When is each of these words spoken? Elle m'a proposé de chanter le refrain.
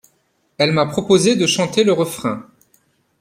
Elle 0.57 0.71
m'a 0.71 0.87
proposé 0.87 1.35
de 1.35 1.45
chanter 1.45 1.83
le 1.83 1.91
refrain. 1.93 2.47